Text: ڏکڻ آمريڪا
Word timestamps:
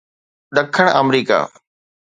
ڏکڻ 0.55 0.87
آمريڪا 0.99 1.39